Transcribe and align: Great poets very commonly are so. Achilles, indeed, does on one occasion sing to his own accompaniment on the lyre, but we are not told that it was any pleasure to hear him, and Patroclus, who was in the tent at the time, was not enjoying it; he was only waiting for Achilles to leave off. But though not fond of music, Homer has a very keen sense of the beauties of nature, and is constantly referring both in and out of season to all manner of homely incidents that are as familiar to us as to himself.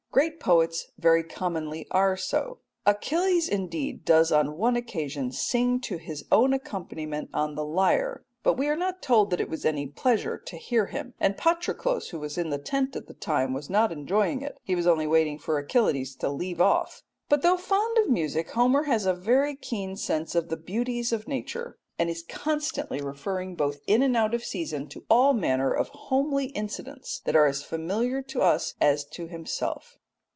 Great 0.13 0.41
poets 0.41 0.87
very 0.97 1.23
commonly 1.23 1.87
are 1.89 2.17
so. 2.17 2.59
Achilles, 2.85 3.47
indeed, 3.47 4.03
does 4.03 4.29
on 4.29 4.57
one 4.57 4.75
occasion 4.75 5.31
sing 5.31 5.79
to 5.79 5.95
his 5.95 6.25
own 6.29 6.51
accompaniment 6.53 7.29
on 7.33 7.55
the 7.55 7.63
lyre, 7.63 8.25
but 8.43 8.55
we 8.55 8.67
are 8.67 8.75
not 8.75 9.01
told 9.01 9.29
that 9.29 9.39
it 9.39 9.47
was 9.47 9.63
any 9.63 9.87
pleasure 9.87 10.37
to 10.37 10.57
hear 10.57 10.87
him, 10.87 11.13
and 11.17 11.37
Patroclus, 11.37 12.09
who 12.09 12.19
was 12.19 12.37
in 12.37 12.49
the 12.49 12.57
tent 12.57 12.93
at 12.97 13.07
the 13.07 13.13
time, 13.13 13.53
was 13.53 13.69
not 13.69 13.89
enjoying 13.89 14.41
it; 14.41 14.57
he 14.63 14.75
was 14.75 14.85
only 14.85 15.07
waiting 15.07 15.39
for 15.39 15.57
Achilles 15.57 16.13
to 16.17 16.27
leave 16.29 16.59
off. 16.59 17.03
But 17.29 17.41
though 17.41 17.51
not 17.55 17.61
fond 17.61 17.97
of 17.99 18.09
music, 18.09 18.49
Homer 18.49 18.83
has 18.83 19.05
a 19.05 19.13
very 19.13 19.55
keen 19.55 19.95
sense 19.95 20.35
of 20.35 20.49
the 20.49 20.57
beauties 20.57 21.13
of 21.13 21.25
nature, 21.25 21.77
and 21.97 22.09
is 22.09 22.25
constantly 22.27 22.99
referring 23.01 23.55
both 23.55 23.79
in 23.87 24.01
and 24.01 24.17
out 24.17 24.33
of 24.33 24.43
season 24.43 24.89
to 24.89 25.05
all 25.09 25.31
manner 25.31 25.71
of 25.71 25.87
homely 25.87 26.47
incidents 26.47 27.21
that 27.23 27.35
are 27.37 27.47
as 27.47 27.63
familiar 27.63 28.21
to 28.23 28.41
us 28.41 28.73
as 28.81 29.05
to 29.05 29.27
himself. 29.29 29.97